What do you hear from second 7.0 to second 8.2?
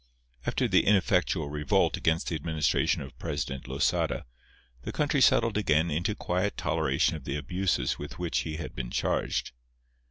of the abuses with